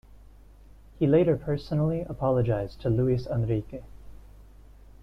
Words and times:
He 0.97 1.05
later 1.05 1.37
personally 1.37 2.01
apologised 2.01 2.81
to 2.81 2.89
Luis 2.89 3.27
Enrique. 3.27 3.83